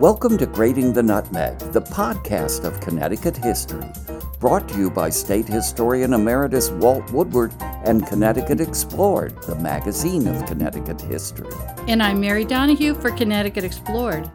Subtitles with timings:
[0.00, 3.86] Welcome to Grating the Nutmeg, the podcast of Connecticut history,
[4.38, 10.44] brought to you by State Historian Emeritus Walt Woodward and Connecticut Explored, the magazine of
[10.46, 11.52] Connecticut history.
[11.88, 14.30] And I'm Mary Donahue for Connecticut Explored.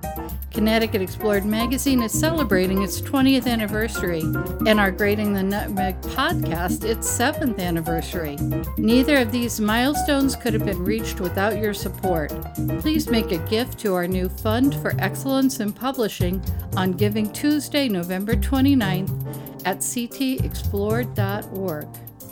[0.51, 4.19] Connecticut Explored magazine is celebrating its 20th anniversary,
[4.67, 8.35] and our Grating the Nutmeg podcast its 7th anniversary.
[8.77, 12.33] Neither of these milestones could have been reached without your support.
[12.79, 16.43] Please make a gift to our new Fund for Excellence in Publishing
[16.75, 21.87] on Giving Tuesday, November 29th at ctexplored.org.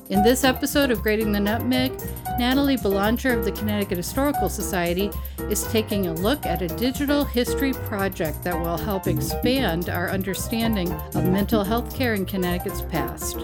[0.09, 1.91] In this episode of Grating the Nutmeg,
[2.39, 5.11] Natalie Belanger of the Connecticut Historical Society
[5.51, 10.91] is taking a look at a digital history project that will help expand our understanding
[10.91, 13.37] of mental health care in Connecticut's past.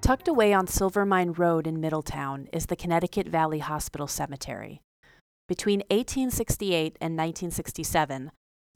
[0.00, 4.80] Tucked away on Silvermine Road in Middletown is the Connecticut Valley Hospital Cemetery.
[5.48, 8.30] Between 1868 and 1967,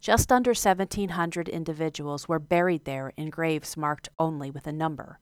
[0.07, 5.19] just under 1,700 individuals were buried there in graves marked only with a number.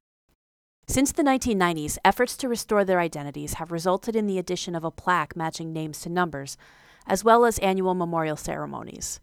[0.86, 4.90] Since the 1990s, efforts to restore their identities have resulted in the addition of a
[4.90, 6.58] plaque matching names to numbers,
[7.06, 9.20] as well as annual memorial ceremonies.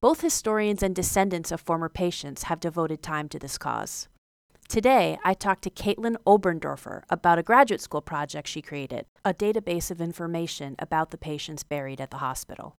[0.00, 4.06] Both historians and descendants of former patients have devoted time to this cause.
[4.68, 9.90] Today, I talked to Caitlin Oberndorfer about a graduate school project she created, a database
[9.90, 12.76] of information about the patients buried at the hospital.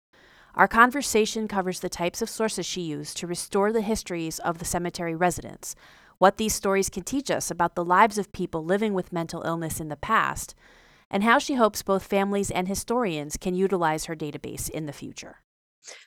[0.54, 4.66] Our conversation covers the types of sources she used to restore the histories of the
[4.66, 5.74] cemetery residents,
[6.18, 9.80] what these stories can teach us about the lives of people living with mental illness
[9.80, 10.54] in the past,
[11.10, 15.36] and how she hopes both families and historians can utilize her database in the future.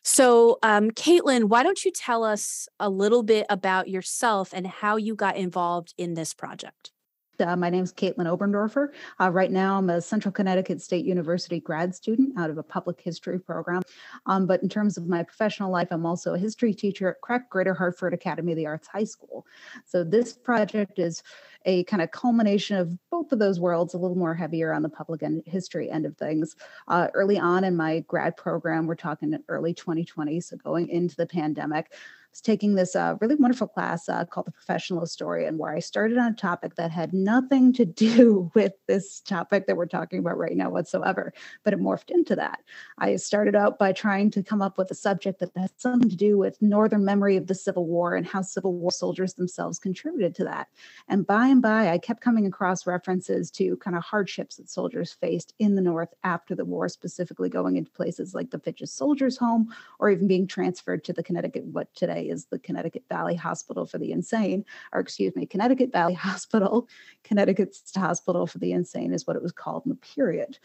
[0.03, 4.95] So, um, Caitlin, why don't you tell us a little bit about yourself and how
[4.95, 6.91] you got involved in this project?
[7.39, 8.89] Uh, my name is Caitlin Oberndorfer.
[9.19, 13.02] Uh, right now, I'm a Central Connecticut State University grad student out of a public
[13.02, 13.81] history program.
[14.25, 17.50] Um, but in terms of my professional life, I'm also a history teacher at CREC
[17.50, 19.45] Greater Hartford Academy of the Arts High School.
[19.85, 21.24] So this project is
[21.66, 24.90] a kind of culmination of both of those worlds, a little more heavier on the
[24.90, 26.56] public and history end of things.
[26.88, 31.25] Uh, early on in my grad program, we're talking early 2020, so going into the
[31.25, 31.94] pandemic,
[32.35, 36.18] was taking this uh, really wonderful class uh, called the Professional Historian, where I started
[36.18, 40.38] on a topic that had nothing to do with this topic that we're talking about
[40.38, 41.31] right now whatsoever,
[41.63, 42.59] but it morphed into that.
[42.97, 46.16] I started out by trying to come up with a subject that had something to
[46.18, 50.35] do with Northern memory of the Civil War and how Civil War soldiers themselves contributed
[50.35, 50.68] to that.
[51.07, 55.13] And by and by, I kept coming across references to kind of hardships that soldiers
[55.13, 59.38] faced in the North after the war, specifically going into places like the Fitch's Soldiers
[59.38, 63.86] Home or even being transferred to the Connecticut, what today is the Connecticut Valley Hospital
[63.86, 66.88] for the Insane, or excuse me, Connecticut Valley Hospital,
[67.24, 70.58] Connecticut Hospital for the Insane is what it was called in the period.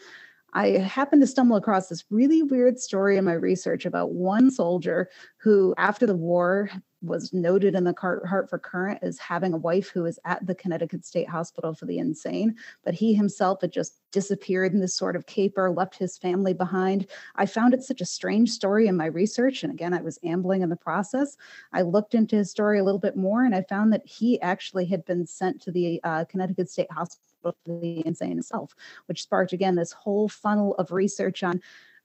[0.53, 5.09] I happened to stumble across this really weird story in my research about one soldier
[5.37, 6.69] who, after the war,
[7.01, 11.05] was noted in the Hartford Courant as having a wife who was at the Connecticut
[11.05, 15.25] State Hospital for the Insane, but he himself had just disappeared in this sort of
[15.25, 17.07] caper, left his family behind.
[17.35, 19.63] I found it such a strange story in my research.
[19.63, 21.37] And again, I was ambling in the process.
[21.73, 24.85] I looked into his story a little bit more and I found that he actually
[24.85, 28.75] had been sent to the uh, Connecticut State Hospital for the insane itself,
[29.07, 31.61] which sparked again this whole funnel of research on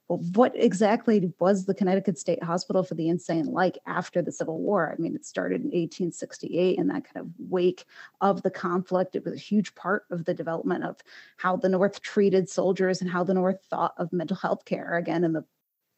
[0.08, 4.60] well, what exactly was the Connecticut State Hospital for the Insane like after the Civil
[4.60, 4.94] War?
[4.96, 7.86] I mean, it started in 1868 in that kind of wake
[8.20, 9.16] of the conflict.
[9.16, 10.98] It was a huge part of the development of
[11.38, 15.24] how the North treated soldiers and how the North thought of mental health care again
[15.24, 15.44] in the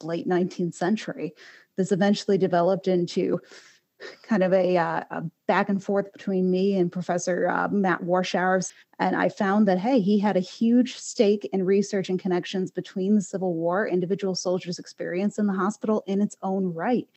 [0.03, 1.35] late 19th century.
[1.77, 3.41] This eventually developed into
[4.23, 8.73] kind of a, uh, a, back and forth between me and Professor uh, Matt Warshauer.
[8.99, 13.15] And I found that, hey, he had a huge stake in research and connections between
[13.15, 17.09] the Civil War, individual soldiers' experience in the hospital in its own right.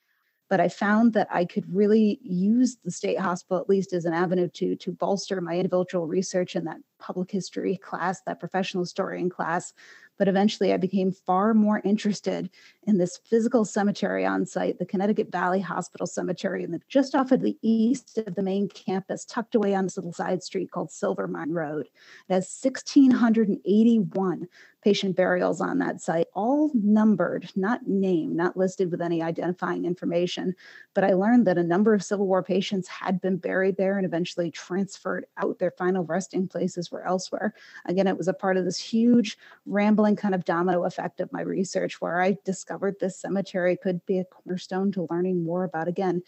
[0.49, 4.13] But I found that I could really use the state hospital, at least as an
[4.13, 9.29] avenue to, to bolster my individual research in that public history class, that professional historian
[9.29, 9.71] class,
[10.17, 12.49] but eventually I became far more interested
[12.83, 17.41] in this physical cemetery on site, the Connecticut Valley Hospital Cemetery, and just off of
[17.41, 21.53] the east of the main campus, tucked away on this little side street called Silvermine
[21.53, 21.87] Road.
[22.29, 24.47] It has 1,681
[24.81, 30.55] patient burials on that site, all numbered, not named, not listed with any identifying information.
[30.93, 34.05] But I learned that a number of Civil War patients had been buried there and
[34.05, 35.59] eventually transferred out.
[35.59, 37.53] Their final resting places were elsewhere.
[37.85, 41.41] Again, it was a part of this huge, rambling kind of domino effect of my
[41.41, 46.23] research where I discovered this cemetery could be a cornerstone to learning more about, again,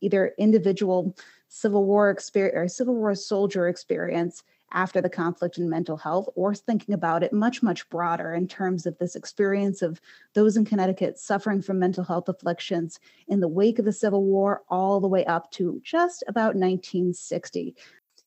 [0.00, 1.16] either individual
[1.48, 6.54] Civil War experience or Civil War soldier experience after the conflict in mental health, or
[6.54, 10.00] thinking about it much, much broader in terms of this experience of
[10.34, 14.62] those in Connecticut suffering from mental health afflictions in the wake of the Civil War,
[14.68, 17.74] all the way up to just about 1960.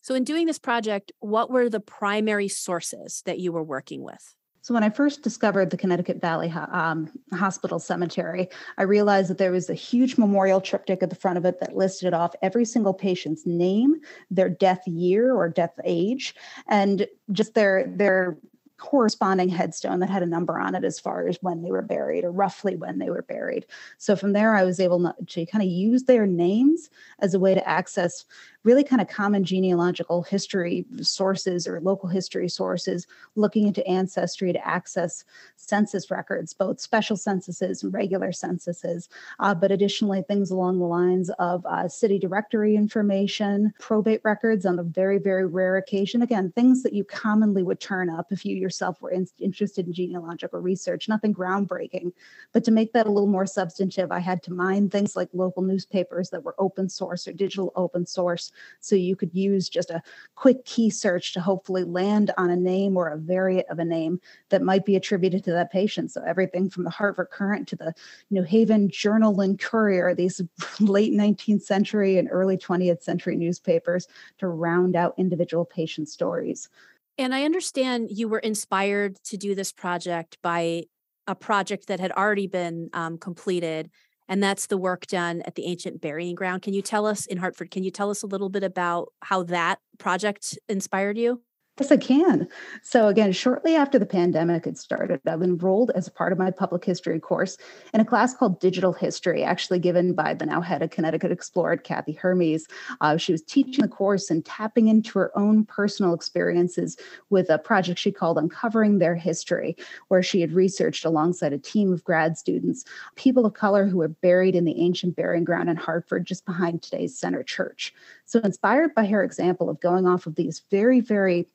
[0.01, 4.35] So, in doing this project, what were the primary sources that you were working with?
[4.63, 8.47] So, when I first discovered the Connecticut Valley um, Hospital Cemetery,
[8.77, 11.75] I realized that there was a huge memorial triptych at the front of it that
[11.75, 13.95] listed off every single patient's name,
[14.29, 16.35] their death year or death age,
[16.67, 18.37] and just their their
[18.81, 22.23] corresponding headstone that had a number on it as far as when they were buried
[22.23, 23.65] or roughly when they were buried.
[23.99, 27.53] So from there, I was able to kind of use their names as a way
[27.53, 28.25] to access
[28.63, 34.67] really kind of common genealogical history sources or local history sources, looking into ancestry to
[34.67, 35.23] access
[35.55, 39.09] census records, both special censuses and regular censuses,
[39.39, 44.77] uh, but additionally things along the lines of uh, city directory information, probate records on
[44.77, 46.21] a very, very rare occasion.
[46.21, 49.93] Again, things that you commonly would turn up if you yourself were in- interested in
[49.93, 52.11] genealogical research, nothing groundbreaking.
[52.53, 55.63] But to make that a little more substantive, I had to mine things like local
[55.63, 60.01] newspapers that were open source or digital open source so you could use just a
[60.35, 64.19] quick key search to hopefully land on a name or a variant of a name
[64.49, 66.11] that might be attributed to that patient.
[66.11, 67.93] So everything from the Hartford Courant to the
[68.29, 70.41] New Haven Journal and Courier, these
[70.79, 74.07] late 19th century and early 20th century newspapers
[74.37, 76.69] to round out individual patient stories.
[77.17, 80.85] And I understand you were inspired to do this project by
[81.27, 83.89] a project that had already been um, completed
[84.27, 86.61] and that's the work done at the ancient burying ground.
[86.61, 87.71] Can you tell us in Hartford?
[87.71, 91.41] Can you tell us a little bit about how that project inspired you?
[91.79, 92.47] Yes, I can.
[92.83, 96.83] So, again, shortly after the pandemic had started, I've enrolled as part of my public
[96.83, 97.57] history course
[97.93, 101.83] in a class called Digital History, actually given by the now head of Connecticut Explored,
[101.83, 102.67] Kathy Hermes.
[102.99, 106.97] Uh, she was teaching the course and tapping into her own personal experiences
[107.29, 109.75] with a project she called Uncovering Their History,
[110.09, 112.83] where she had researched alongside a team of grad students
[113.15, 116.81] people of color who were buried in the ancient burying ground in Hartford, just behind
[116.81, 117.93] today's Center Church.
[118.31, 121.49] So, inspired by her example of going off of these very, very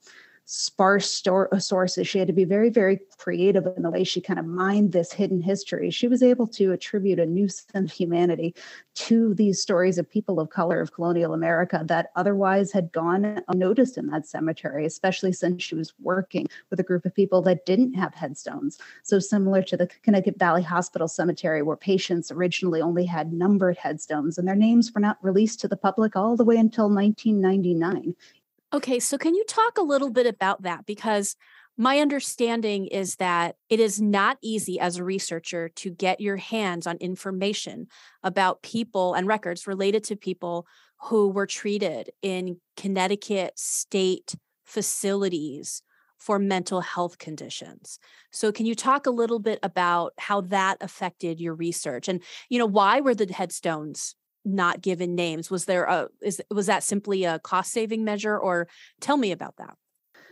[0.47, 2.07] sparse uh, sources.
[2.07, 5.13] She had to be very, very creative in the way she kind of mined this
[5.13, 5.91] hidden history.
[5.91, 8.55] She was able to attribute a new sense of humanity
[8.95, 13.99] to these stories of people of color of colonial America that otherwise had gone unnoticed
[13.99, 17.95] in that cemetery, especially since she was working with a group of people that didn't
[17.95, 18.79] have headstones.
[19.03, 24.39] So, similar to the Connecticut Valley Hospital Cemetery, where patients originally only had numbered headstones
[24.39, 28.15] and their names were not released to the public all the way until 1999.
[28.73, 30.87] Okay, so can you talk a little bit about that?
[30.87, 31.37] Because
[31.79, 36.87] my understanding is that it is not easy as a researcher to get your hands
[36.87, 37.87] on information
[38.23, 40.67] about people and records related to people
[41.03, 44.35] who were treated in Connecticut state
[44.65, 45.83] facilities
[46.19, 47.99] for mental health conditions.
[48.33, 52.59] So can you talk a little bit about how that affected your research and you
[52.59, 57.25] know why were the headstones not given names was there a is was that simply
[57.25, 58.69] a cost saving measure or
[59.01, 59.77] tell me about that.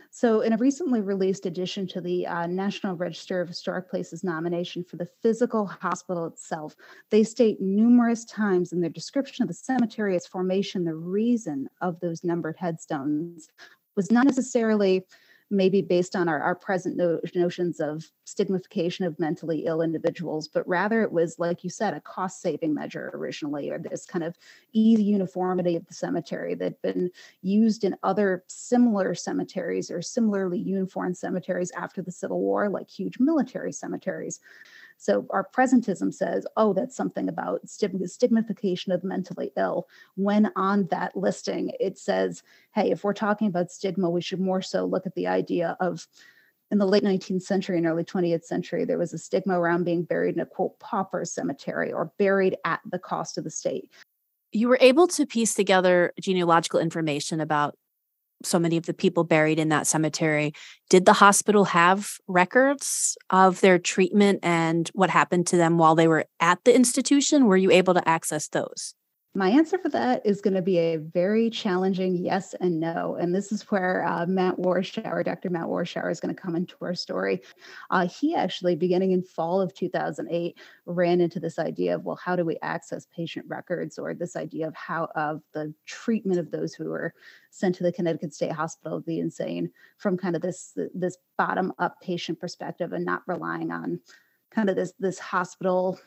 [0.09, 4.85] So, in a recently released addition to the uh, National Register of Historic Places nomination
[4.85, 6.73] for the physical hospital itself,
[7.09, 11.99] they state numerous times in their description of the cemetery, its formation, the reason of
[11.99, 13.49] those numbered headstones
[13.97, 15.05] was not necessarily
[15.51, 20.67] maybe based on our, our present no, notions of stigmatization of mentally ill individuals, but
[20.67, 24.35] rather it was, like you said, a cost saving measure originally, or this kind of
[24.73, 30.57] easy uniformity of the cemetery that had been used in other similar cemeteries or similarly
[30.57, 34.39] uniform cemeteries after the Civil War, like huge military cemeteries.
[34.97, 39.87] So our presentism says, oh, that's something about stigmatization of the mentally ill.
[40.15, 44.61] When on that listing, it says, hey, if we're talking about stigma, we should more
[44.61, 46.07] so look at the idea of
[46.71, 50.03] in the late 19th century and early 20th century, there was a stigma around being
[50.03, 53.91] buried in a quote pauper cemetery or buried at the cost of the state.
[54.51, 57.77] You were able to piece together genealogical information about
[58.43, 60.53] so many of the people buried in that cemetery.
[60.89, 66.07] Did the hospital have records of their treatment and what happened to them while they
[66.07, 67.45] were at the institution?
[67.45, 68.93] Were you able to access those?
[69.37, 73.17] My answer for that is going to be a very challenging yes and no.
[73.19, 75.49] And this is where uh, Matt Warshauer, Dr.
[75.49, 77.41] Matt Warshauer, is going to come into our story.
[77.89, 82.37] Uh, he actually, beginning in fall of 2008, ran into this idea of, well, how
[82.37, 86.73] do we access patient records or this idea of how of the treatment of those
[86.73, 87.13] who were
[87.49, 91.73] sent to the Connecticut State Hospital of the Insane from kind of this, this bottom
[91.77, 93.99] up patient perspective and not relying on
[94.49, 95.99] kind of this, this hospital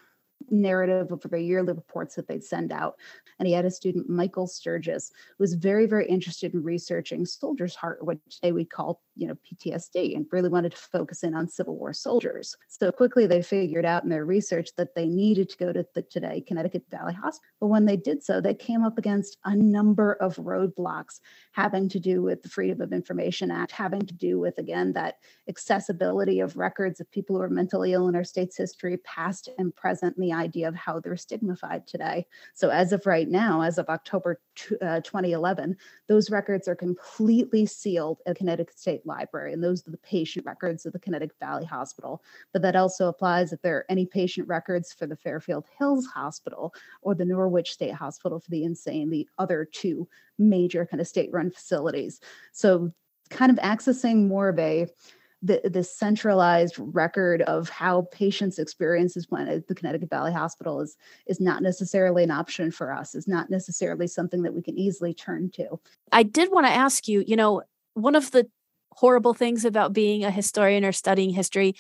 [0.50, 2.97] narrative of the yearly reports that they'd send out.
[3.38, 7.76] And he had a student, Michael Sturgis, who was very, very interested in researching soldier's
[7.76, 11.49] heart, which they would call, you know, PTSD, and really wanted to focus in on
[11.49, 12.57] Civil War soldiers.
[12.68, 16.02] So quickly they figured out in their research that they needed to go to the
[16.02, 17.49] today Connecticut Valley Hospital.
[17.61, 21.21] But when they did so, they came up against a number of roadblocks
[21.52, 25.16] having to do with the Freedom of Information Act, having to do with, again, that
[25.49, 29.75] accessibility of records of people who are mentally ill in our state's history, past and
[29.75, 32.26] present, the idea of how they're stigmatized today.
[32.52, 34.40] So, as of right now, as of October
[34.82, 39.97] uh, 2011, those records are completely sealed at Connecticut State Library, and those are the
[39.99, 42.23] patient records of the Connecticut Valley Hospital.
[42.52, 46.75] But that also applies if there are any patient records for the Fairfield Hills Hospital
[47.00, 50.06] or the Norwich State Hospital for the insane, the other two
[50.38, 52.20] major kind of state run facilities.
[52.52, 52.92] So,
[53.30, 54.88] kind of accessing more of a
[55.42, 60.97] the, the centralized record of how patients experiences when at the Connecticut Valley Hospital is
[61.26, 65.14] is not necessarily an option for us, is not necessarily something that we can easily
[65.14, 65.78] turn to.
[66.11, 67.62] I did want to ask you, you know,
[67.95, 68.49] one of the
[68.92, 71.75] horrible things about being a historian or studying history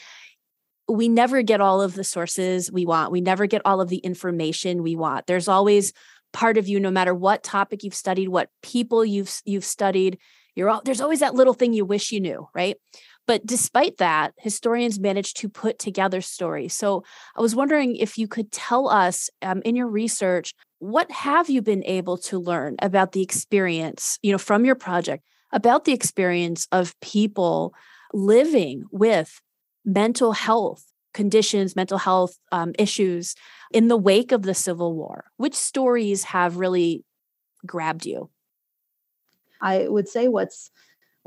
[0.88, 3.12] we never get all of the sources we want.
[3.12, 5.26] We never get all of the information we want.
[5.26, 5.92] There's always
[6.32, 10.18] part of you no matter what topic you've studied, what people you've you've studied,
[10.54, 12.76] you're all there's always that little thing you wish you knew, right?
[13.28, 16.72] But despite that, historians managed to put together stories.
[16.72, 17.04] So
[17.36, 21.60] I was wondering if you could tell us um, in your research, what have you
[21.60, 26.66] been able to learn about the experience, you know, from your project, about the experience
[26.72, 27.74] of people
[28.14, 29.42] living with
[29.84, 33.34] mental health conditions, mental health um, issues
[33.72, 35.26] in the wake of the Civil War?
[35.36, 37.04] Which stories have really
[37.66, 38.30] grabbed you?
[39.60, 40.70] I would say what's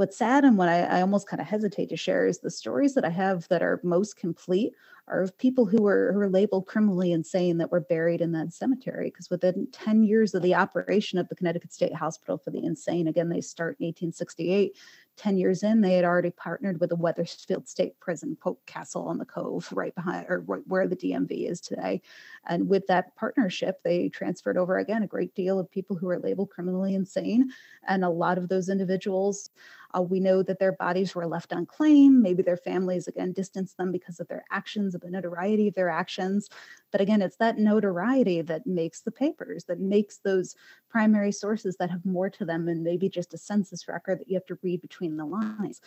[0.01, 2.95] what's sad and what I, I almost kind of hesitate to share is the stories
[2.95, 4.73] that I have that are most complete
[5.07, 8.51] are of people who were, who were labeled criminally insane that were buried in that
[8.51, 9.09] cemetery.
[9.09, 13.07] Because within 10 years of the operation of the Connecticut State Hospital for the Insane,
[13.07, 14.75] again, they start in 1868,
[15.17, 19.17] 10 years in, they had already partnered with the Wethersfield State Prison, Pope Castle on
[19.17, 22.01] the Cove, right behind or right where the DMV is today.
[22.47, 26.19] And with that partnership, they transferred over again a great deal of people who were
[26.19, 27.51] labeled criminally insane.
[27.87, 29.51] And a lot of those individuals,
[29.95, 32.21] uh, we know that their bodies were left unclaimed.
[32.21, 35.89] Maybe their families, again, distanced them because of their actions, of the notoriety of their
[35.89, 36.49] actions.
[36.91, 40.55] But again, it's that notoriety that makes the papers, that makes those
[40.89, 44.35] primary sources that have more to them than maybe just a census record that you
[44.35, 45.81] have to read between the lines.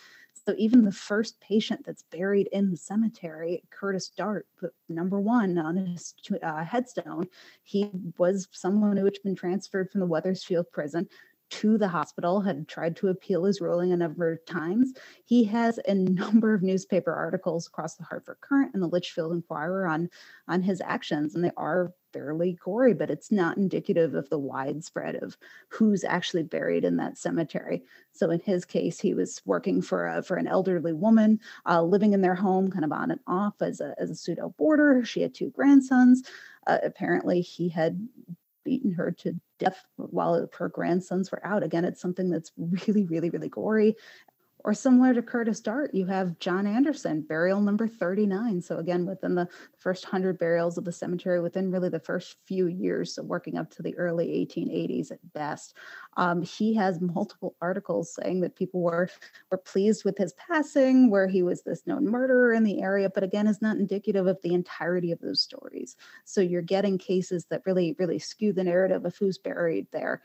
[0.45, 4.47] So even the first patient that's buried in the cemetery, Curtis Dart,
[4.89, 7.27] number one on his uh, headstone,
[7.63, 11.07] he was someone who had been transferred from the Wethersfield prison
[11.49, 14.93] to the hospital, had tried to appeal his ruling a number of times.
[15.23, 19.87] He has a number of newspaper articles across the Hartford Courant and the Litchfield Enquirer
[19.87, 20.09] on,
[20.47, 25.15] on his actions, and they are fairly gory, but it's not indicative of the widespread
[25.15, 25.37] of
[25.67, 27.83] who's actually buried in that cemetery.
[28.13, 32.13] So in his case, he was working for a, for an elderly woman uh, living
[32.13, 35.03] in their home, kind of on and off as a, as a pseudo boarder.
[35.03, 36.23] She had two grandsons.
[36.65, 38.07] Uh, apparently, he had
[38.65, 41.63] beaten her to death while her grandsons were out.
[41.63, 43.95] Again, it's something that's really, really, really gory.
[44.65, 48.63] Or similar to Curtis Dart, you have John Anderson, burial number 39.
[48.63, 52.65] So, again, within the first 100 burials of the cemetery, within really the first few
[52.65, 55.75] years, so working up to the early 1880s at best,
[56.17, 59.07] um, he has multiple articles saying that people were,
[59.51, 63.23] were pleased with his passing, where he was this known murderer in the area, but
[63.23, 65.95] again, is not indicative of the entirety of those stories.
[66.23, 70.23] So, you're getting cases that really, really skew the narrative of who's buried there.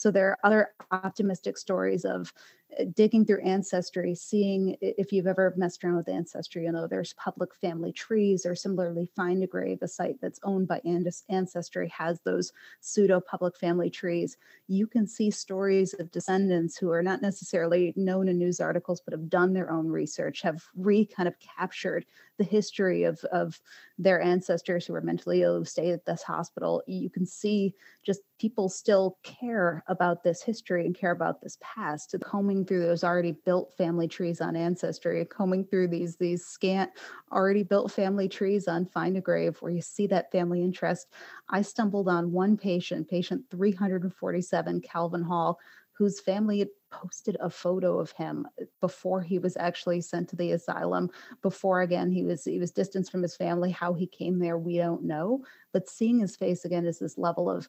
[0.00, 2.32] So, there are other optimistic stories of
[2.80, 7.12] uh, digging through ancestry, seeing if you've ever messed around with ancestry, you know, there's
[7.12, 10.80] public family trees, or similarly, Find a Grave, a site that's owned by
[11.28, 14.38] Ancestry, has those pseudo public family trees.
[14.68, 19.12] You can see stories of descendants who are not necessarily known in news articles, but
[19.12, 22.06] have done their own research, have re kind of captured
[22.40, 23.60] the history of, of
[23.98, 26.82] their ancestors who were mentally ill who stayed at this hospital.
[26.86, 32.14] You can see just people still care about this history and care about this past.
[32.24, 36.90] Combing through those already built family trees on Ancestry, combing through these these scant
[37.30, 41.08] already built family trees on Find a Grave, where you see that family interest.
[41.50, 45.58] I stumbled on one patient, patient 347, Calvin Hall,
[45.92, 50.52] whose family posted a photo of him uh, before he was actually sent to the
[50.52, 51.08] asylum
[51.42, 54.76] before again he was he was distanced from his family how he came there we
[54.76, 55.44] don't know.
[55.72, 57.68] But seeing his face again is this level of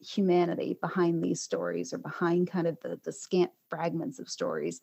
[0.00, 4.82] humanity behind these stories or behind kind of the, the scant fragments of stories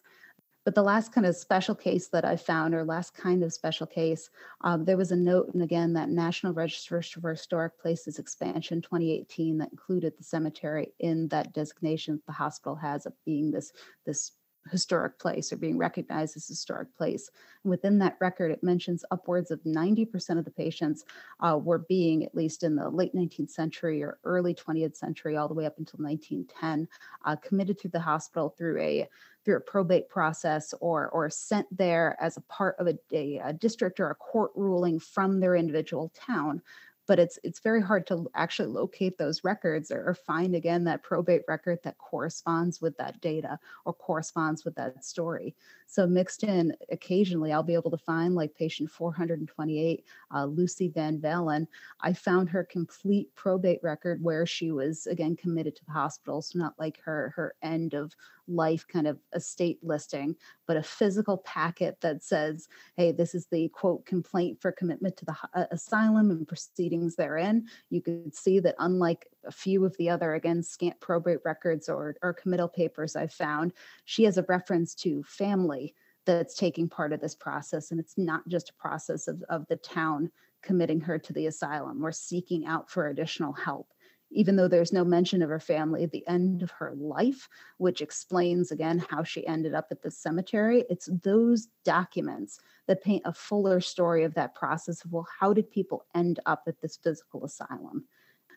[0.66, 3.86] But the last kind of special case that I found, or last kind of special
[3.86, 4.32] case,
[4.62, 9.60] um, there was a note, and again, that National Register for Historic Places expansion 2018
[9.60, 13.72] that included the cemetery in that designation the hospital has of being this
[14.06, 14.32] this
[14.72, 17.30] historic place or being recognized as historic place.
[17.64, 21.06] And within that record, it mentions upwards of 90% of the patients
[21.40, 25.48] uh, were being, at least in the late 19th century or early 20th century, all
[25.48, 26.88] the way up until 1910,
[27.26, 29.08] uh, committed to the hospital through a
[29.44, 33.54] through a probate process or or sent there as a part of a, a, a
[33.54, 36.62] district or a court ruling from their individual town
[37.08, 41.04] but it's it's very hard to actually locate those records or, or, find again that
[41.04, 45.56] probate record that corresponds with that data or corresponds with that story.
[45.88, 51.20] So mixed in occasionally i'll be able to find like patient 428 uh, lucy van
[51.20, 51.68] valen
[52.02, 56.42] i found her complete probate record where she was again committed to the hospital.
[56.42, 58.14] So not like her her end of
[58.48, 60.36] life kind of estate listing,
[60.68, 65.26] but a physical packet that says, hey, this is the quote complaint for commitment to
[65.26, 67.66] the uh, asylum and proceedings therein.
[67.90, 72.16] You could see that unlike a few of the other, again, scant probate records or,
[72.22, 73.74] or committal papers I've found,
[74.06, 75.94] she has a reference to family
[76.26, 77.92] that's taking part of this process.
[77.92, 80.32] And it's not just a process of, of the town
[80.64, 83.88] committing her to the asylum or seeking out for additional help
[84.36, 88.02] even though there's no mention of her family at the end of her life, which
[88.02, 90.86] explains again how she ended up at the cemetery.
[90.90, 95.72] It's those documents that paint a fuller story of that process of, well, how did
[95.72, 98.06] people end up at this physical asylum?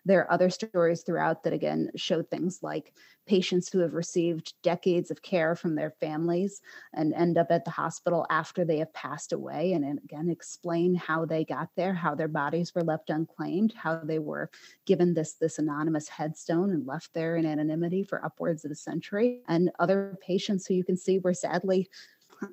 [0.09, 2.95] There are other stories throughout that again show things like
[3.27, 6.63] patients who have received decades of care from their families
[6.95, 11.27] and end up at the hospital after they have passed away and, again explain how
[11.27, 14.49] they got there, how their bodies were left unclaimed, how they were
[14.87, 19.43] given this this anonymous headstone and left there in anonymity for upwards of a century.
[19.47, 21.91] And other patients who you can see were sadly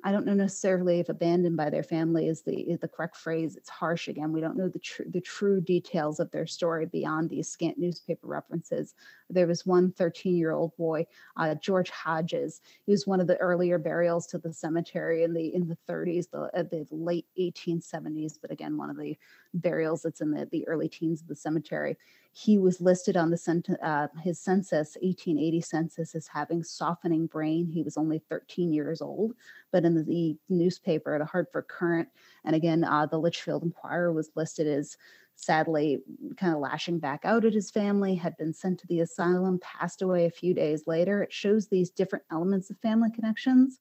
[0.02, 3.56] I don't know necessarily if abandoned by their family is the is the correct phrase.
[3.56, 4.32] It's harsh again.
[4.32, 8.26] We don't know the true the true details of their story beyond these scant newspaper
[8.26, 8.94] references.
[9.30, 12.60] There was one 13 year old boy, uh, George Hodges.
[12.84, 16.30] He was one of the earlier burials to the cemetery in the in the 30s,
[16.30, 18.38] the, uh, the late 1870s.
[18.40, 19.16] But again, one of the
[19.54, 21.96] burials that's in the, the early teens of the cemetery.
[22.38, 27.66] He was listed on the cent- uh, his census, 1880 census, as having softening brain.
[27.66, 29.32] He was only 13 years old,
[29.72, 32.10] but in the, the newspaper, the Hartford courant
[32.44, 34.98] and again, uh, the Litchfield enquirer was listed as
[35.36, 36.02] sadly
[36.36, 40.02] kind of lashing back out at his family, had been sent to the asylum, passed
[40.02, 41.22] away a few days later.
[41.22, 43.80] It shows these different elements of family connections.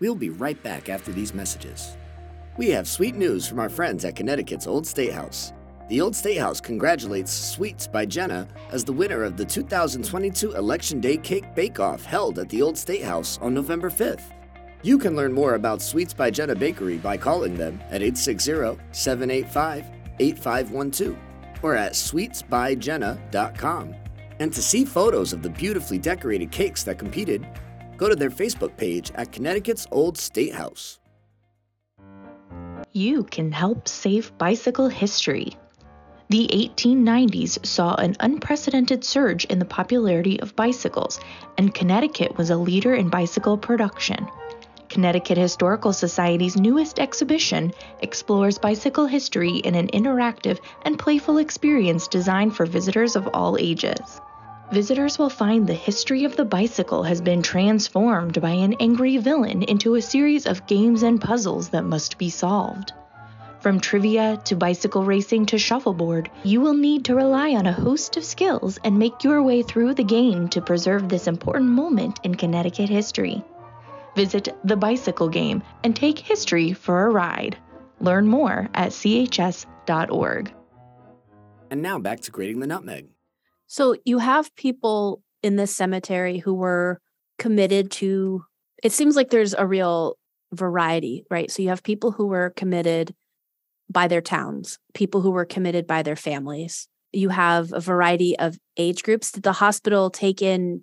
[0.00, 1.98] We'll be right back after these messages.
[2.56, 5.52] We have sweet news from our friends at Connecticut's Old State House.
[5.88, 11.00] The Old State House congratulates Sweets by Jenna as the winner of the 2022 Election
[11.00, 14.34] Day Cake Bake Off held at the Old State House on November 5th.
[14.82, 19.86] You can learn more about Sweets by Jenna Bakery by calling them at 860 785
[20.18, 21.16] 8512
[21.62, 23.94] or at sweetsbyjenna.com.
[24.40, 27.48] And to see photos of the beautifully decorated cakes that competed,
[27.96, 30.98] go to their Facebook page at Connecticut's Old State House
[32.98, 35.56] you can help save bicycle history.
[36.30, 41.18] The 1890s saw an unprecedented surge in the popularity of bicycles,
[41.56, 44.26] and Connecticut was a leader in bicycle production.
[44.90, 52.54] Connecticut Historical Society's newest exhibition explores bicycle history in an interactive and playful experience designed
[52.54, 54.20] for visitors of all ages.
[54.70, 59.62] Visitors will find the history of the bicycle has been transformed by an angry villain
[59.62, 62.92] into a series of games and puzzles that must be solved.
[63.68, 68.16] From trivia to bicycle racing to shuffleboard, you will need to rely on a host
[68.16, 72.34] of skills and make your way through the game to preserve this important moment in
[72.34, 73.44] Connecticut history.
[74.16, 77.58] Visit the bicycle game and take history for a ride.
[78.00, 80.54] Learn more at chs.org.
[81.70, 83.08] And now back to grating the nutmeg.
[83.66, 87.02] So you have people in this cemetery who were
[87.38, 88.46] committed to
[88.82, 90.16] it seems like there's a real
[90.54, 91.50] variety, right?
[91.50, 93.14] So you have people who were committed
[93.90, 96.88] by their towns, people who were committed by their families.
[97.12, 99.32] You have a variety of age groups.
[99.32, 100.82] Did the hospital take in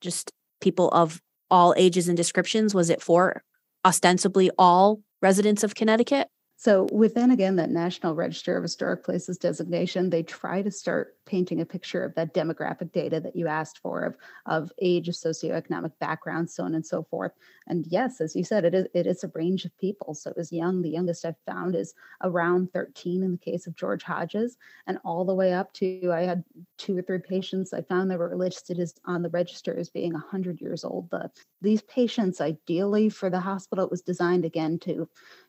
[0.00, 2.74] just people of all ages and descriptions?
[2.74, 3.42] Was it for
[3.84, 6.28] ostensibly all residents of Connecticut?
[6.56, 11.60] So within again that National Register of Historic Places designation, they try to start painting
[11.60, 15.92] a picture of that demographic data that you asked for of, of age, of socioeconomic
[15.98, 17.32] background, so on and so forth.
[17.66, 20.14] And yes, as you said, it is it is a range of people.
[20.14, 20.82] So it was young.
[20.82, 25.24] The youngest I've found is around 13 in the case of George Hodges, and all
[25.24, 26.44] the way up to I had
[26.78, 30.12] two or three patients I found that were listed as on the register as being
[30.12, 31.10] 100 years old.
[31.10, 31.30] The,
[31.62, 35.08] these patients, ideally for the hospital, it was designed again to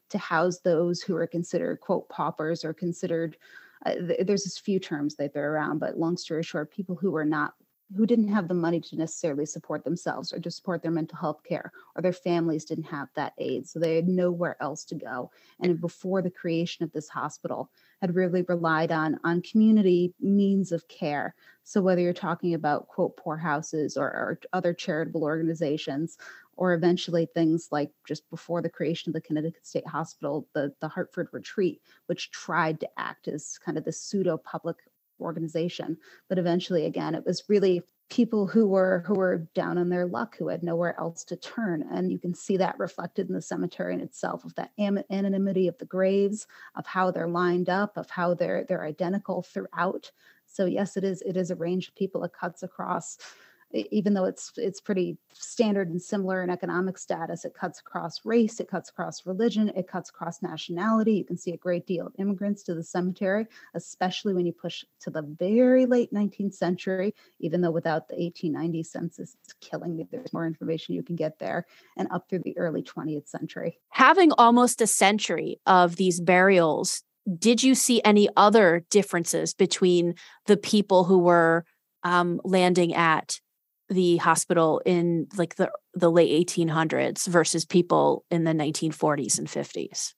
[0.09, 3.37] to house those who are considered quote paupers or considered
[3.85, 7.11] uh, th- there's a few terms that they're around but long story short people who
[7.11, 7.53] were not
[7.95, 11.43] who didn't have the money to necessarily support themselves or to support their mental health
[11.47, 15.29] care or their families didn't have that aid so they had nowhere else to go.
[15.59, 17.69] And before the creation of this hospital
[18.01, 21.35] had really relied on on community means of care.
[21.63, 26.17] So whether you're talking about quote poorhouses or, or other charitable organizations
[26.57, 30.87] or eventually things like just before the creation of the Connecticut State Hospital, the, the
[30.87, 34.77] Hartford Retreat, which tried to act as kind of the pseudo public
[35.19, 35.97] organization.
[36.29, 40.35] But eventually, again, it was really people who were who were down on their luck
[40.37, 43.95] who had nowhere else to turn and you can see that reflected in the cemetery
[43.95, 48.35] in itself of that anonymity of the graves of how they're lined up of how
[48.35, 50.11] they're they're identical throughout
[50.45, 53.17] so yes it is it is a range of people that cuts across
[53.91, 58.59] even though it's it's pretty standard and similar in economic status it cuts across race
[58.59, 61.13] it cuts across religion it cuts across nationality.
[61.13, 64.83] You can see a great deal of immigrants to the cemetery especially when you push
[65.01, 70.07] to the very late 19th century even though without the 1890 census it's killing me.
[70.09, 71.65] There's more information you can get there
[71.97, 73.79] and up through the early 20th century.
[73.89, 77.03] Having almost a century of these burials
[77.39, 80.13] did you see any other differences between
[80.45, 81.65] the people who were
[82.03, 83.39] um, landing at
[83.89, 90.13] the hospital in like the the late 1800s versus people in the 1940s and 50s?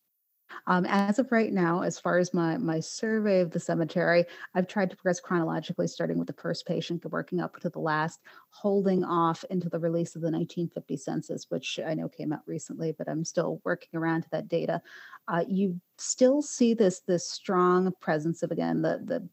[0.66, 4.26] Um, as of right now, as far as my my survey of the cemetery,
[4.56, 8.20] I've tried to progress chronologically, starting with the first patient, working up to the last,
[8.50, 12.94] holding off into the release of the 1950 census, which I know came out recently,
[12.98, 14.82] but I'm still working around to that data.
[15.28, 19.28] Uh, you still see this this strong presence of again the the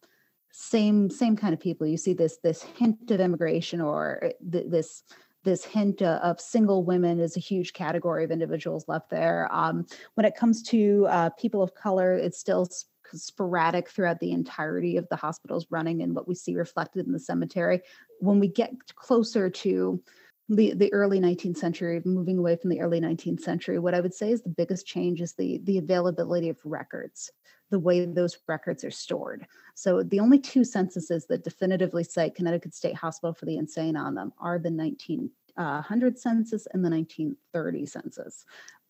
[0.56, 1.84] same same kind of people.
[1.84, 5.02] You see this this hint of immigration or uh, th- this
[5.42, 9.48] this hint of single women is a huge category of individuals left there.
[9.50, 12.68] Um, when it comes to uh, people of color it's still
[13.12, 17.18] sporadic throughout the entirety of the hospitals running and what we see reflected in the
[17.18, 17.80] cemetery.
[18.20, 20.00] When we get closer to
[20.48, 24.14] the, the early 19th century, moving away from the early 19th century, what I would
[24.14, 27.30] say is the biggest change is the, the availability of records,
[27.74, 29.48] the way those records are stored.
[29.74, 34.14] So the only two censuses that definitively cite Connecticut State Hospital for the Insane on
[34.14, 38.44] them are the 1900 uh, census and the 1930 census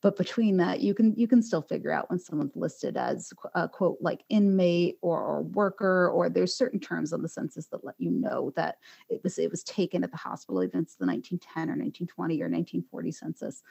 [0.04, 3.58] but between that you can you can still figure out when someone's listed as a
[3.60, 7.84] uh, quote like inmate or, or worker or there's certain terms on the census that
[7.84, 8.76] let you know that
[9.08, 12.50] it was it was taken at the hospital even it's the 1910 or 1920 or
[12.50, 13.62] 1940 census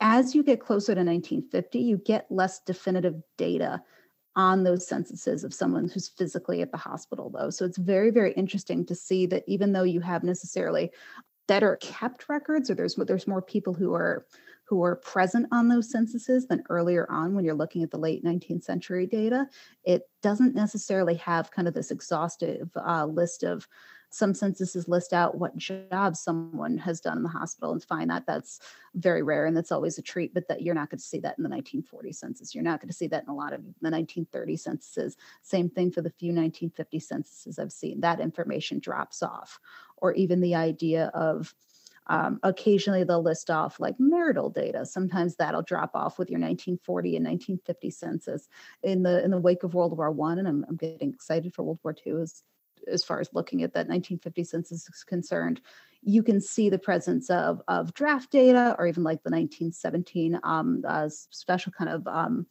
[0.00, 3.80] as you get closer to 1950 you get less definitive data
[4.36, 8.32] on those censuses of someone who's physically at the hospital though so it's very very
[8.32, 10.90] interesting to see that even though you have necessarily
[11.48, 14.26] better kept records or there's there's more people who are
[14.72, 18.24] who are present on those censuses than earlier on when you're looking at the late
[18.24, 19.46] 19th century data.
[19.84, 23.68] It doesn't necessarily have kind of this exhaustive uh, list of
[24.14, 28.26] some censuses list out what jobs someone has done in the hospital and find that
[28.26, 28.60] that's
[28.94, 31.36] very rare and that's always a treat but that you're not going to see that
[31.38, 33.90] in the 1940 census you're not going to see that in a lot of the
[33.90, 39.58] 1930 censuses same thing for the few 1950 censuses i've seen that information drops off
[39.96, 41.54] or even the idea of
[42.08, 44.84] um, occasionally they'll list off like marital data.
[44.84, 48.48] Sometimes that'll drop off with your 1940 and 1950 census.
[48.82, 51.62] In the in the wake of World War One, and I'm, I'm getting excited for
[51.62, 52.42] World War Two as
[52.90, 55.60] as far as looking at that 1950 census is concerned,
[56.02, 60.82] you can see the presence of of draft data or even like the 1917 um,
[60.86, 62.46] uh, special kind of um,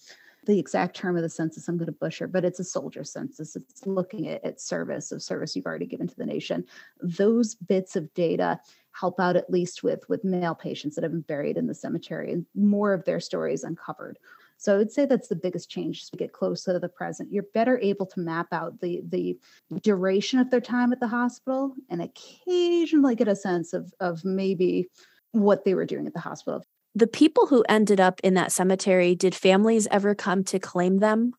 [0.46, 3.56] the exact term of the census I'm going to butcher, but it's a soldier census.
[3.56, 6.66] It's looking at, at service of service you've already given to the nation.
[7.02, 8.60] Those bits of data
[8.94, 12.34] help out at least with with male patients that have been buried in the cemetery
[12.34, 14.18] and more of their stories uncovered.
[14.62, 17.32] So I would say that's the biggest change as we get closer to the present.
[17.32, 19.40] You're better able to map out the the
[19.82, 24.88] duration of their time at the hospital and occasionally get a sense of of maybe
[25.32, 26.64] what they were doing at the hospital.
[26.94, 31.34] The people who ended up in that cemetery, did families ever come to claim them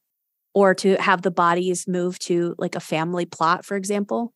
[0.53, 4.33] or to have the bodies moved to like a family plot, for example?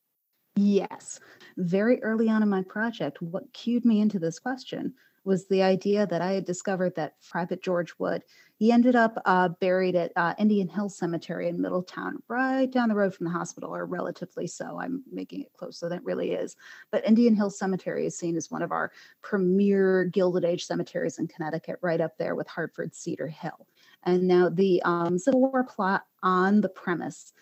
[0.55, 1.18] Yes
[1.57, 4.94] very early on in my project, what cued me into this question
[5.25, 8.22] was the idea that I had discovered that Private George Wood,
[8.59, 12.95] he ended up uh, buried at uh, Indian Hill Cemetery in Middletown, right down the
[12.95, 14.81] road from the hospital, or relatively so.
[14.81, 16.57] I'm making it close, so that really is.
[16.90, 18.92] But Indian Hill Cemetery is seen as one of our
[19.23, 23.66] premier Gilded Age cemeteries in Connecticut, right up there with Hartford Cedar Hill.
[24.05, 27.33] And now the um, Civil War plot on the premise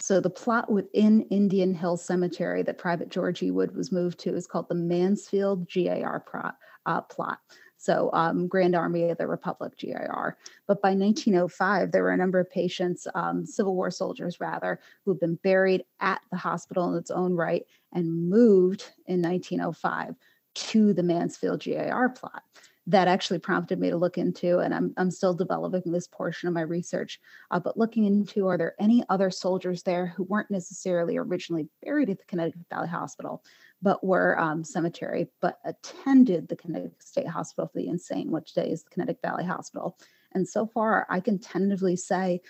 [0.00, 3.50] so the plot within Indian Hill Cemetery that Private George E.
[3.50, 6.56] Wood was moved to is called the Mansfield GAR plot.
[6.86, 7.38] Uh, plot.
[7.80, 10.36] So um, Grand Army of the Republic GAR.
[10.66, 15.12] But by 1905, there were a number of patients, um, Civil War soldiers rather, who
[15.12, 17.64] had been buried at the hospital in its own right
[17.94, 20.14] and moved in 1905
[20.52, 22.42] to the Mansfield GAR plot
[22.86, 26.54] that actually prompted me to look into, and I'm, I'm still developing this portion of
[26.54, 31.16] my research, uh, but looking into are there any other soldiers there who weren't necessarily
[31.16, 33.44] originally buried at the Connecticut Valley Hospital,
[33.82, 38.70] but were um, cemetery, but attended the Connecticut State Hospital for the Insane, which today
[38.70, 39.96] is the Connecticut Valley Hospital.
[40.32, 42.40] And so far, I can tentatively say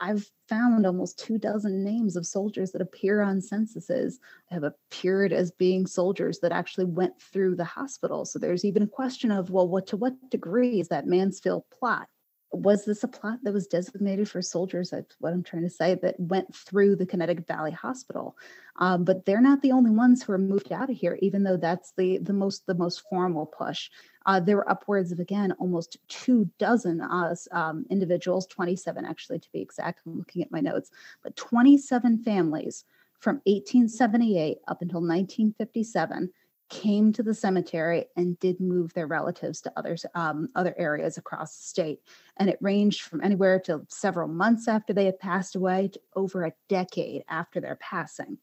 [0.00, 5.50] I've found almost two dozen names of soldiers that appear on censuses have appeared as
[5.50, 8.24] being soldiers that actually went through the hospital.
[8.24, 12.08] So there's even a question of, well, what to what degree is that Mansfield plot?
[12.52, 14.90] Was this a plot that was designated for soldiers?
[14.90, 18.36] That's what I'm trying to say, that went through the Connecticut Valley Hospital.
[18.76, 21.56] Um, but they're not the only ones who are moved out of here, even though
[21.56, 23.90] that's the the most the most formal push.
[24.26, 29.48] Uh, there were upwards of again almost two dozen uh, um, individuals, 27 actually to
[29.52, 30.00] be exact.
[30.06, 30.90] I'm looking at my notes,
[31.22, 32.84] but 27 families
[33.20, 36.30] from 1878 up until 1957
[36.70, 41.56] came to the cemetery and did move their relatives to others, um, other areas across
[41.56, 42.00] the state.
[42.38, 46.44] And it ranged from anywhere to several months after they had passed away to over
[46.44, 48.38] a decade after their passing.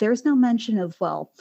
[0.00, 1.32] There's no mention of, well,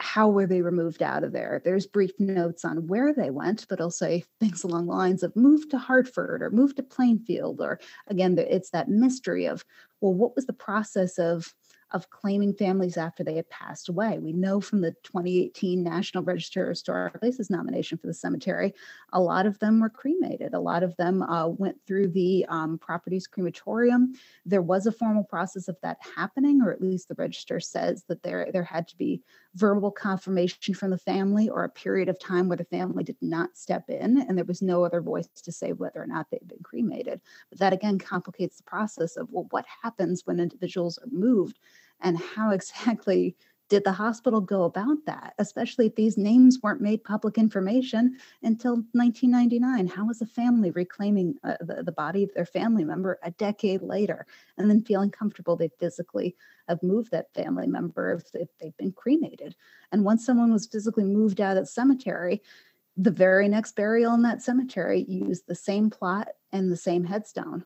[0.00, 1.60] how were they removed out of there?
[1.64, 5.68] There's brief notes on where they went, but say things along the lines of move
[5.70, 9.64] to Hartford or move to Plainfield, or again, it's that mystery of,
[10.00, 11.54] well, what was the process of
[11.92, 14.18] of claiming families after they had passed away.
[14.18, 18.74] We know from the 2018 National Register of Historic Places nomination for the cemetery,
[19.12, 20.52] a lot of them were cremated.
[20.52, 24.12] A lot of them uh, went through the um, property's crematorium.
[24.44, 28.22] There was a formal process of that happening, or at least the register says that
[28.22, 29.22] there, there had to be
[29.54, 33.56] verbal confirmation from the family or a period of time where the family did not
[33.56, 36.62] step in and there was no other voice to say whether or not they've been
[36.62, 37.20] cremated.
[37.50, 41.58] But that again complicates the process of well, what happens when individuals are moved
[42.00, 43.36] and how exactly
[43.68, 48.76] did the hospital go about that, especially if these names weren't made public information until
[48.92, 49.86] 1999?
[49.86, 53.82] How was a family reclaiming uh, the, the body of their family member a decade
[53.82, 54.26] later
[54.56, 56.34] and then feeling comfortable they physically
[56.68, 59.54] have moved that family member if, if they've been cremated?
[59.92, 62.42] And once someone was physically moved out of the cemetery,
[62.96, 67.64] the very next burial in that cemetery used the same plot and the same headstone.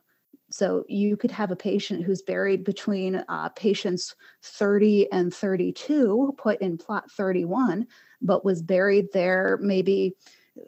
[0.53, 4.13] So you could have a patient who's buried between uh, patients
[4.43, 7.87] 30 and 32, put in plot 31,
[8.21, 10.13] but was buried there maybe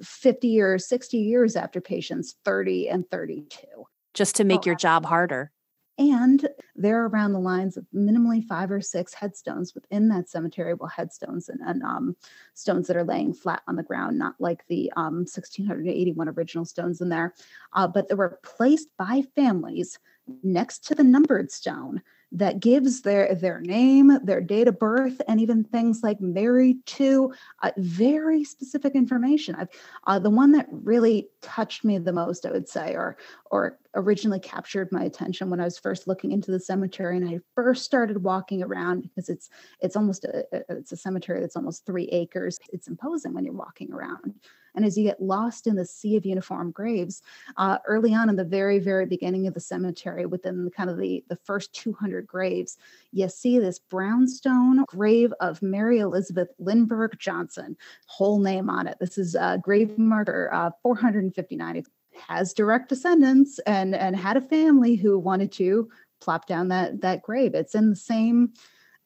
[0.01, 3.67] 50 or 60 years after patients 30 and 32.
[4.15, 5.51] Just to make oh, your job harder.
[5.97, 10.73] And they're around the lines of minimally five or six headstones within that cemetery.
[10.73, 12.17] Well, headstones and, and um,
[12.53, 16.99] stones that are laying flat on the ground, not like the um, 1681 original stones
[16.99, 17.33] in there,
[17.73, 19.97] uh, but they were placed by families
[20.43, 22.01] next to the numbered stone
[22.35, 27.33] that gives their their name, their date of birth, and even things like married to
[27.63, 29.55] uh, very specific information.
[29.55, 29.69] I've,
[30.05, 33.17] uh, the one that really touched me the most, I would say, or
[33.51, 37.39] or originally captured my attention when I was first looking into the cemetery and I
[37.55, 42.07] first started walking around because it's it's almost a it's a cemetery that's almost three
[42.09, 42.59] acres.
[42.73, 44.35] It's imposing when you're walking around.
[44.75, 47.21] And as you get lost in the sea of uniform graves,
[47.57, 50.97] uh, early on in the very, very beginning of the cemetery, within the, kind of
[50.97, 52.77] the, the first 200 graves,
[53.11, 58.97] you see this brownstone grave of Mary Elizabeth Lindbergh Johnson, whole name on it.
[58.99, 61.83] This is uh, grave marker uh, 459
[62.27, 65.89] has direct descendants and and had a family who wanted to
[66.21, 67.53] plop down that that grave.
[67.53, 68.53] It's in the same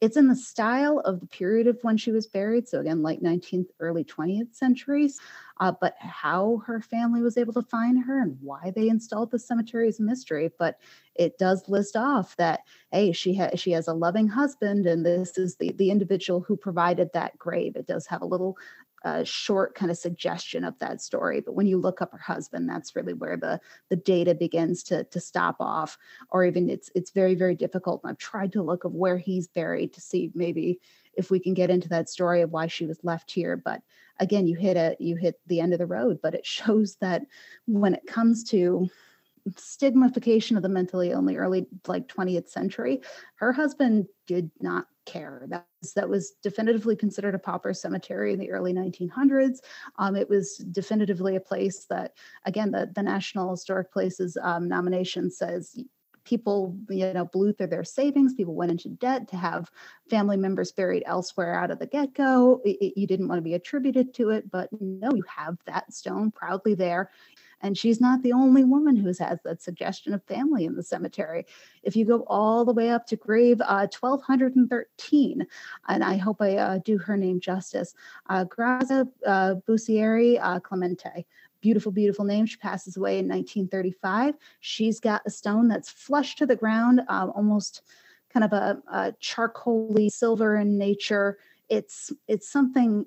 [0.00, 2.66] it's in the style of the period of when she was buried.
[2.66, 5.20] So again, late 19th, early 20th centuries.
[5.58, 9.38] Uh, but how her family was able to find her and why they installed the
[9.38, 10.50] cemetery is a mystery.
[10.58, 10.78] But
[11.14, 12.60] it does list off that
[12.92, 16.56] hey, she has she has a loving husband, and this is the the individual who
[16.56, 17.76] provided that grave.
[17.76, 18.56] It does have a little
[19.02, 22.68] a short kind of suggestion of that story but when you look up her husband
[22.68, 25.96] that's really where the the data begins to to stop off
[26.30, 29.48] or even it's it's very very difficult And i've tried to look of where he's
[29.48, 30.80] buried to see maybe
[31.14, 33.56] if we can get into that story of why she was left here.
[33.56, 33.82] But
[34.18, 36.20] again, you hit a you hit the end of the road.
[36.22, 37.22] But it shows that
[37.66, 38.88] when it comes to
[39.52, 43.00] stigmatification of the mentally the early like 20th century
[43.36, 45.44] her husband did not care.
[45.48, 49.58] That was, that was definitively considered a pauper cemetery in the early 1900s
[49.98, 52.12] um, it was definitively a place that
[52.44, 55.78] again the, the national historic places um, nomination says
[56.24, 59.70] people you know blew through their savings people went into debt to have
[60.08, 62.60] family members buried elsewhere out of the get-go.
[62.64, 66.74] You didn't want to be attributed to it but no you have that stone proudly
[66.74, 67.10] there
[67.60, 71.46] and she's not the only woman who has that suggestion of family in the cemetery.
[71.82, 75.46] If you go all the way up to grave uh, 1213,
[75.88, 77.94] and I hope I uh, do her name justice,
[78.28, 81.26] uh, Grazia uh, Bussieri uh, Clemente
[81.60, 82.46] beautiful, beautiful name.
[82.46, 84.34] She passes away in 1935.
[84.60, 87.82] She's got a stone that's flush to the ground, um, almost
[88.32, 91.38] kind of a, a charcoaly silver in nature.
[91.68, 93.06] It's it's something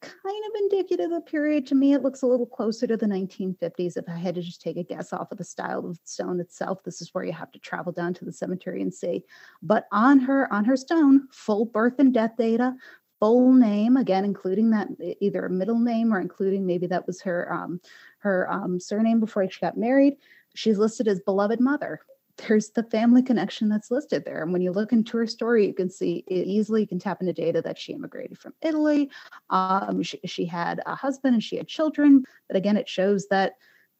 [0.00, 1.94] kind of indicative of period to me.
[1.94, 3.96] It looks a little closer to the 1950s.
[3.96, 6.40] If I had to just take a guess off of the style of the stone
[6.40, 9.24] itself, this is where you have to travel down to the cemetery and see.
[9.62, 12.74] But on her on her stone, full birth and death data,
[13.20, 14.88] full name again, including that
[15.20, 17.80] either a middle name or including maybe that was her um,
[18.18, 20.16] her um, surname before she got married.
[20.54, 22.00] She's listed as beloved mother
[22.38, 24.42] there's the family connection that's listed there.
[24.42, 27.20] And when you look into her story, you can see it easily you can tap
[27.20, 29.10] into data that she immigrated from Italy.
[29.50, 32.24] Um, she, she had a husband and she had children.
[32.48, 33.54] But again, it shows that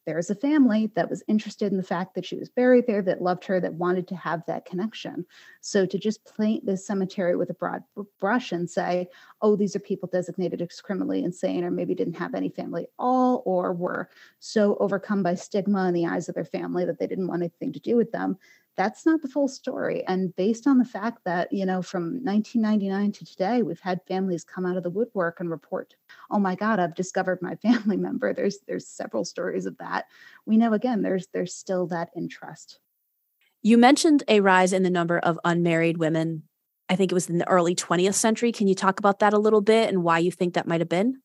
[0.07, 3.21] there's a family that was interested in the fact that she was buried there, that
[3.21, 5.25] loved her, that wanted to have that connection.
[5.59, 7.83] So to just paint this cemetery with a broad
[8.17, 9.09] brush and say,
[9.41, 12.89] oh, these are people designated as criminally insane, or maybe didn't have any family at
[12.97, 17.07] all, or were so overcome by stigma in the eyes of their family that they
[17.07, 18.37] didn't want anything to do with them,
[18.77, 20.05] that's not the full story.
[20.07, 24.43] And based on the fact that, you know, from 1999 to today, we've had families
[24.43, 25.95] come out of the woodwork and report,
[26.29, 28.33] oh my God, I've discovered my family member.
[28.33, 30.05] There's there's several stories of that.
[30.45, 32.79] We know again, there's there's still that interest.
[33.63, 36.43] You mentioned a rise in the number of unmarried women.
[36.89, 38.51] I think it was in the early 20th century.
[38.51, 40.89] Can you talk about that a little bit and why you think that might have
[40.89, 41.21] been?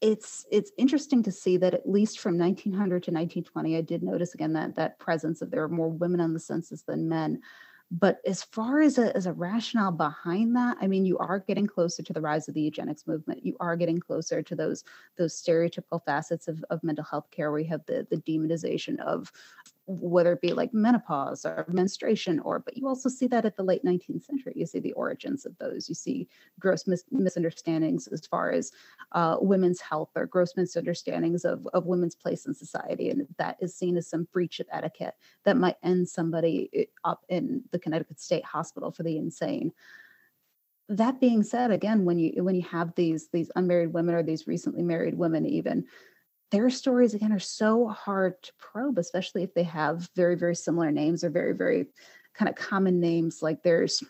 [0.00, 4.34] it's it's interesting to see that at least from 1900 to 1920 i did notice
[4.34, 7.40] again that that presence of there are more women on the census than men
[7.90, 11.66] but as far as a, as a rationale behind that i mean you are getting
[11.66, 14.84] closer to the rise of the eugenics movement you are getting closer to those
[15.16, 19.32] those stereotypical facets of, of mental health care where you have the the demonization of
[19.86, 23.62] whether it be like menopause or menstruation or but you also see that at the
[23.62, 24.52] late 19th century.
[24.56, 25.88] You see the origins of those.
[25.88, 28.72] You see gross mis- misunderstandings as far as
[29.12, 33.74] uh, women's health or gross misunderstandings of, of women's place in society and that is
[33.74, 38.20] seen as some breach of etiquette that might end somebody eh, up in the connecticut
[38.20, 39.72] state hospital for the insane.
[40.88, 44.46] That being said again when you when you have these these unmarried women or these
[44.46, 45.84] recently married women even
[46.50, 50.90] their stories again are so hard to probe especially if they have very very similar
[50.90, 51.86] names or very very
[52.36, 53.42] kind of common names.
[53.42, 54.02] Like there's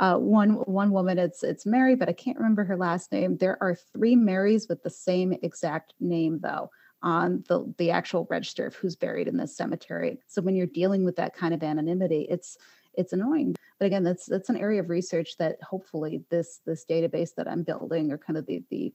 [0.00, 3.36] uh, one one woman it's it's mary but i can't remember her last name.
[3.36, 6.70] There are three marys with the same exact name though
[7.02, 10.18] on the the actual register of who's buried in this cemetery.
[10.26, 12.56] So when you're dealing with that kind of anonymity it's
[12.94, 13.54] it's annoying.
[13.78, 17.62] But again that's that's an area of research that hopefully this this database that i'm
[17.62, 18.92] building or kind of the the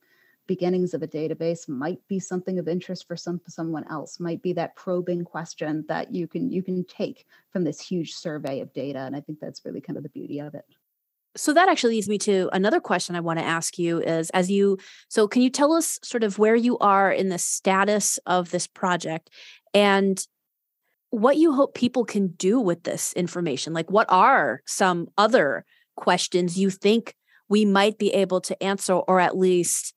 [0.47, 4.19] beginnings of a database might be something of interest for some someone else.
[4.19, 8.59] Might be that probing question that you can you can take from this huge survey
[8.61, 10.65] of data and i think that's really kind of the beauty of it.
[11.37, 14.49] So that actually leads me to another question i want to ask you is as
[14.49, 14.77] you
[15.09, 18.67] so can you tell us sort of where you are in the status of this
[18.67, 19.29] project
[19.73, 20.25] and
[21.15, 23.73] what you hope people can do with this information?
[23.73, 27.15] Like what are some other questions you think
[27.47, 29.93] we might be able to answer or at least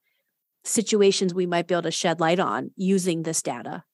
[0.68, 3.84] situations we might be able to shed light on using this data?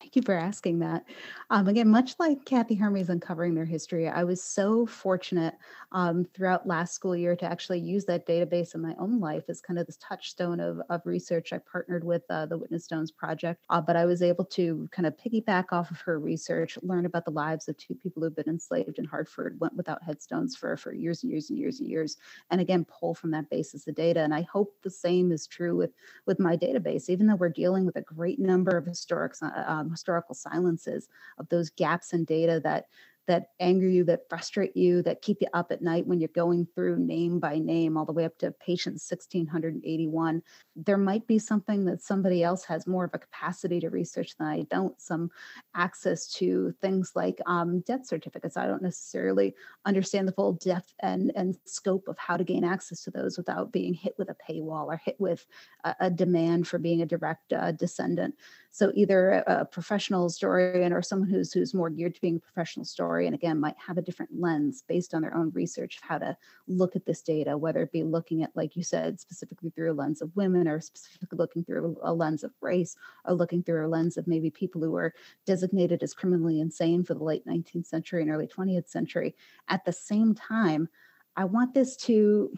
[0.00, 1.04] Thank you for asking that.
[1.52, 5.54] Um, again, much like Kathy Hermes uncovering their history, I was so fortunate
[5.92, 9.60] um, throughout last school year to actually use that database in my own life as
[9.60, 11.52] kind of this touchstone of, of research.
[11.52, 15.04] I partnered with uh, the Witness Stones Project, uh, but I was able to kind
[15.04, 18.48] of piggyback off of her research, learn about the lives of two people who've been
[18.48, 22.16] enslaved in Hartford, went without headstones for, for years and years and years and years,
[22.50, 24.20] and again, pull from that basis of data.
[24.20, 25.90] And I hope the same is true with,
[26.24, 29.90] with my database, even though we're dealing with a great number of historic, uh, um,
[29.90, 31.10] historical silences
[31.42, 32.86] of those gaps in data that
[33.26, 36.66] that anger you, that frustrate you, that keep you up at night when you're going
[36.74, 40.42] through name by name, all the way up to patient 1681.
[40.74, 44.48] There might be something that somebody else has more of a capacity to research than
[44.48, 45.30] I don't, some
[45.74, 48.56] access to things like um, death certificates.
[48.56, 49.54] I don't necessarily
[49.84, 53.72] understand the full depth and, and scope of how to gain access to those without
[53.72, 55.46] being hit with a paywall or hit with
[55.84, 58.34] a, a demand for being a direct uh, descendant.
[58.70, 62.40] So either a, a professional historian or someone who's who's more geared to being a
[62.40, 66.18] professional historian, again, might have a different lens based on their own research of how
[66.18, 66.36] to
[66.66, 69.94] look at this data, whether it be looking at, like you said, specifically through a
[69.94, 73.88] lens of women or specifically looking through a lens of race or looking through a
[73.88, 75.14] lens of maybe people who were
[75.46, 79.34] designated as criminally insane for the late 19th century and early 20th century.
[79.68, 80.88] At the same time,
[81.36, 82.54] I want this to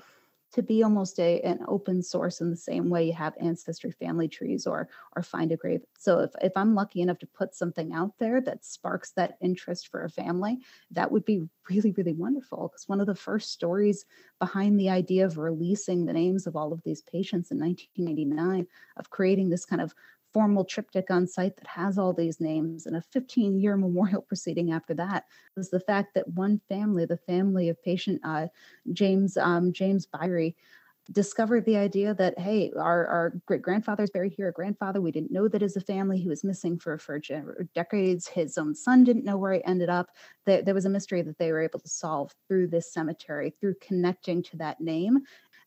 [0.55, 4.29] to be almost a an open source in the same way you have ancestry family
[4.29, 5.83] trees or or find a grave.
[5.99, 9.89] So if, if i'm lucky enough to put something out there that sparks that interest
[9.89, 10.59] for a family
[10.93, 14.05] that would be really really wonderful because one of the first stories
[14.39, 19.11] behind the idea of releasing the names of all of these patients in 1989 of
[19.11, 19.93] creating this kind of
[20.35, 24.73] formal triptych on site that has all these names and a 15 year memorial proceeding
[24.73, 25.25] after that
[25.57, 28.49] was the fact that one family, the family of patient uh,
[28.93, 30.57] James um, James Byrie,
[31.13, 35.31] discovered the idea that hey our, our great grandfather's buried here a grandfather we didn't
[35.31, 37.21] know that as a family he was missing for for
[37.75, 38.27] decades.
[38.27, 40.09] His own son didn't know where he ended up.
[40.47, 43.75] There, there was a mystery that they were able to solve through this cemetery through
[43.83, 45.21] connecting to that name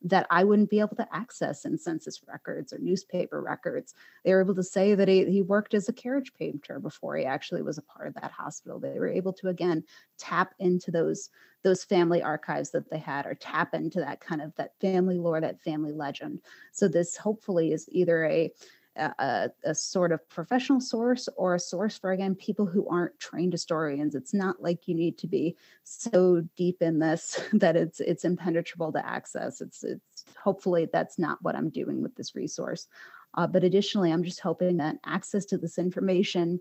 [0.04, 3.94] that I wouldn't be able to access in census records or newspaper records.
[4.24, 7.26] They were able to say that he, he worked as a carriage painter before he
[7.26, 8.80] actually was a part of that hospital.
[8.80, 9.84] They were able to again
[10.18, 11.30] tap into those
[11.64, 15.42] those family archives that they had or tap into that kind of that family lore,
[15.42, 16.40] that family legend.
[16.72, 18.52] So this hopefully is either a
[18.98, 23.54] a, a, sort of professional source or a source for again people who aren't trained
[23.54, 24.16] historians.
[24.16, 28.92] It's not like you need to be so deep in this that it's it's impenetrable
[28.94, 29.62] to access.
[29.62, 32.88] It's it's hopefully that's not what i'm doing with this resource.
[33.34, 36.60] Uh, but additionally i'm just hoping that access to this information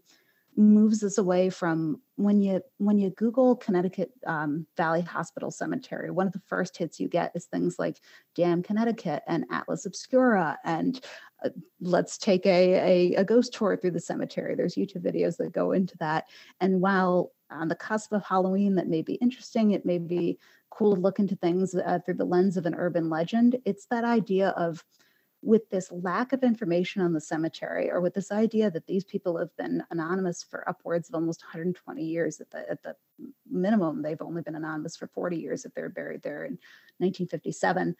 [0.56, 6.26] moves us away from when you when you google connecticut um, valley hospital cemetery one
[6.26, 8.00] of the first hits you get is things like
[8.34, 11.00] damn connecticut and atlas obscura and
[11.44, 11.50] uh,
[11.80, 14.54] let's take a, a, a ghost tour through the cemetery.
[14.54, 16.24] There's youtube videos that go into that.
[16.60, 20.38] And while on the cusp of halloween that may be interesting it may be
[20.70, 24.04] cool to look into things uh, through the lens of an urban legend it's that
[24.04, 24.84] idea of
[25.42, 29.36] with this lack of information on the cemetery or with this idea that these people
[29.36, 32.96] have been anonymous for upwards of almost 120 years at the, at the
[33.48, 36.58] minimum they've only been anonymous for 40 years if they're buried there in
[36.98, 37.94] 1957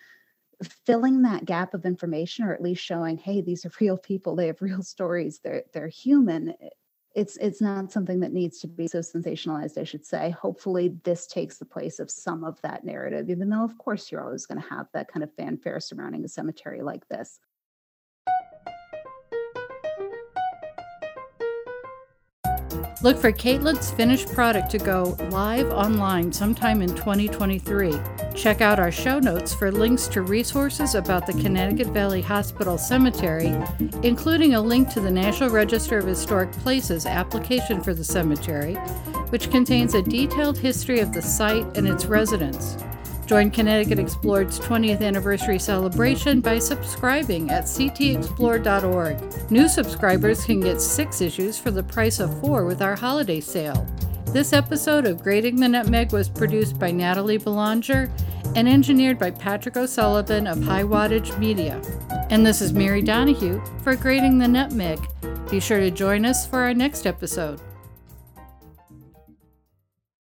[0.87, 4.37] filling that gap of information or at least showing hey these are real people.
[4.37, 5.41] They have real stories.
[5.43, 6.55] They're they're human
[7.17, 10.31] it's it's not something that needs to be so sensationalized i should say.
[10.31, 14.23] Hopefully this takes the place of some of that narrative even though of course you're
[14.23, 17.41] always going to have that kind of fanfare surrounding a cemetery like this
[23.07, 27.95] Look for Caitlin's finished product to go live online sometime in 2023.
[28.35, 33.55] Check out our show notes for links to resources about the Connecticut Valley Hospital Cemetery,
[34.03, 38.75] including a link to the National Register of Historic Places application for the cemetery,
[39.31, 42.77] which contains a detailed history of the site and its residents.
[43.27, 49.51] Join Connecticut Explored's 20th anniversary celebration by subscribing at ctexplore.org.
[49.51, 53.85] New subscribers can get six issues for the price of four with our holiday sale.
[54.27, 58.13] This episode of Grating the Nutmeg was produced by Natalie Belanger
[58.55, 61.81] and engineered by Patrick O'Sullivan of High Wattage Media.
[62.31, 65.01] And this is Mary Donahue for Grating the Nutmeg.
[65.51, 67.61] Be sure to join us for our next episode.